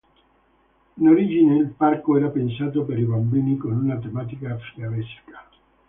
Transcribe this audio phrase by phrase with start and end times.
[0.97, 5.45] In origine il parco era pensato per i bambini con una tematica fiabesca.